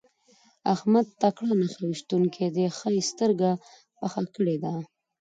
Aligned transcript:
احمد 0.73 1.05
تکړه 1.21 1.53
نښه 1.61 1.81
ويشتونکی 1.85 2.45
دی؛ 2.55 2.65
ښه 2.77 2.89
يې 2.95 3.01
سترګه 3.11 3.49
پخه 3.97 4.21
کړې 4.35 4.55
ده. 4.63 4.73